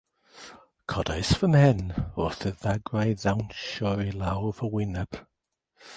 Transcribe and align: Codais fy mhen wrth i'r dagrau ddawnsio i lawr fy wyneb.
Codais 0.93 1.33
fy 1.41 1.49
mhen 1.55 1.83
wrth 2.23 2.41
i'r 2.51 2.57
dagrau 2.63 3.13
ddawnsio 3.25 3.95
i 4.07 4.11
lawr 4.23 4.51
fy 4.61 4.71
wyneb. 4.77 5.25